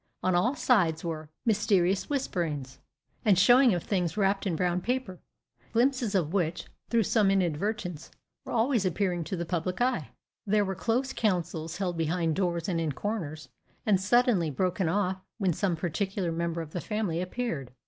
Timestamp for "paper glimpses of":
4.81-6.33